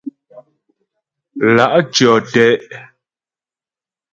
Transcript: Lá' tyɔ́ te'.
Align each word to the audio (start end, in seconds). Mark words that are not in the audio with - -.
Lá' 1.55 1.81
tyɔ́ 1.93 2.15
te'. 2.31 2.45